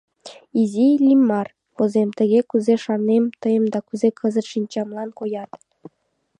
ИЗИ 0.61 0.85
ИЛЛИМАР, 0.95 1.47
возем 1.77 2.09
тыге, 2.17 2.39
кузе 2.49 2.75
шарнем 2.83 3.23
тыйым 3.41 3.63
да 3.73 3.79
кузе 3.87 4.09
кызыт 4.19 4.45
шинчамлан 4.51 5.09
коят. 5.19 5.51